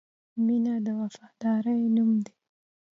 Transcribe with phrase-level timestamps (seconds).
[0.45, 2.35] •مینه د وفادارۍ نوم دی.